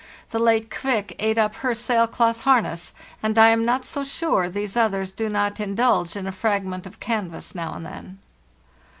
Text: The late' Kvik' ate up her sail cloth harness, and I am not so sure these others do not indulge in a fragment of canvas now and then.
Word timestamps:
The 0.31 0.39
late' 0.39 0.71
Kvik' 0.71 1.15
ate 1.19 1.37
up 1.37 1.53
her 1.57 1.75
sail 1.75 2.07
cloth 2.07 2.41
harness, 2.41 2.95
and 3.21 3.37
I 3.37 3.49
am 3.49 3.63
not 3.63 3.85
so 3.85 4.03
sure 4.03 4.49
these 4.49 4.75
others 4.75 5.11
do 5.11 5.29
not 5.29 5.59
indulge 5.59 6.15
in 6.15 6.25
a 6.25 6.31
fragment 6.31 6.87
of 6.87 6.99
canvas 6.99 7.53
now 7.53 7.75
and 7.75 7.85
then. 7.85 8.17